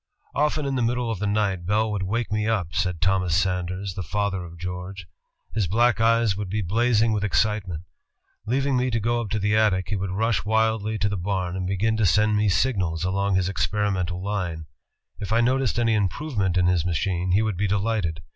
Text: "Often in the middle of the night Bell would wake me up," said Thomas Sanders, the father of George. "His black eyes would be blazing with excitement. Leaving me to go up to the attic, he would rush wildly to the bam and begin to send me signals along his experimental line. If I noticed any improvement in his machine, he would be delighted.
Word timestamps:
"Often 0.33 0.65
in 0.65 0.73
the 0.73 0.81
middle 0.81 1.11
of 1.11 1.19
the 1.19 1.27
night 1.27 1.67
Bell 1.67 1.91
would 1.91 2.01
wake 2.01 2.31
me 2.31 2.47
up," 2.47 2.73
said 2.73 3.01
Thomas 3.01 3.35
Sanders, 3.35 3.93
the 3.93 4.01
father 4.01 4.43
of 4.43 4.57
George. 4.57 5.05
"His 5.53 5.67
black 5.67 6.01
eyes 6.01 6.35
would 6.35 6.49
be 6.49 6.63
blazing 6.63 7.11
with 7.11 7.23
excitement. 7.23 7.83
Leaving 8.47 8.75
me 8.75 8.89
to 8.89 8.99
go 8.99 9.21
up 9.21 9.29
to 9.29 9.37
the 9.37 9.55
attic, 9.55 9.89
he 9.89 9.95
would 9.95 10.09
rush 10.09 10.43
wildly 10.43 10.97
to 10.97 11.07
the 11.07 11.17
bam 11.17 11.55
and 11.55 11.67
begin 11.67 11.97
to 11.97 12.07
send 12.07 12.35
me 12.35 12.49
signals 12.49 13.03
along 13.03 13.35
his 13.35 13.47
experimental 13.47 14.23
line. 14.23 14.65
If 15.19 15.31
I 15.31 15.39
noticed 15.39 15.77
any 15.77 15.93
improvement 15.93 16.57
in 16.57 16.65
his 16.65 16.83
machine, 16.83 17.33
he 17.33 17.43
would 17.43 17.55
be 17.55 17.67
delighted. 17.67 18.21